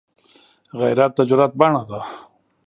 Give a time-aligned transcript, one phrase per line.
[0.79, 1.99] غیرت د جرئت بڼه ده